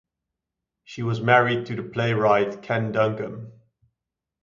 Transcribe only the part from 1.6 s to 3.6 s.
to the playwright Ken Duncum.